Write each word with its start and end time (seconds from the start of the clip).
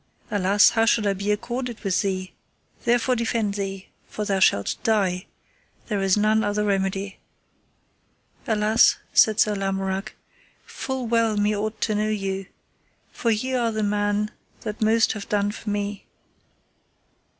Alas, 0.31 0.71
how 0.71 0.83
should 0.83 1.05
I 1.05 1.13
be 1.13 1.31
accorded 1.31 1.81
with 1.81 2.01
thee; 2.01 2.33
therefore 2.85 3.15
defend 3.15 3.53
thee, 3.53 3.89
for 4.07 4.25
thou 4.25 4.39
shalt 4.39 4.75
die, 4.81 5.27
there 5.89 6.01
is 6.01 6.17
none 6.17 6.43
other 6.43 6.63
remedy. 6.65 7.19
Alas, 8.47 8.97
said 9.13 9.39
Sir 9.39 9.53
Lamorak, 9.53 10.13
full 10.65 11.05
well 11.05 11.37
me 11.37 11.55
ought 11.55 11.79
to 11.81 11.93
know 11.93 12.09
you, 12.09 12.47
for 13.11 13.29
ye 13.29 13.53
are 13.53 13.71
the 13.71 13.83
man 13.83 14.31
that 14.61 14.81
most 14.81 15.11
have 15.13 15.29
done 15.29 15.51
for 15.51 15.69
me. 15.69 16.07